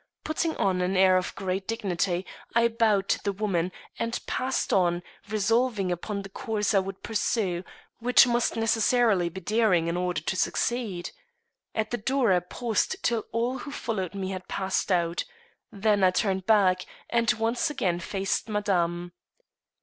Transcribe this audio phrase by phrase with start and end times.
[0.23, 5.03] Putting on an air of great dignity, I bowed to the woman and passed on,
[5.29, 7.63] resolving upon the course I would pursue,
[7.99, 11.11] which must necessarily be daring in order to succeed.
[11.75, 15.23] At the door I paused till all who followed me had passed out;
[15.71, 19.11] then I turned back, and once again faced Madame.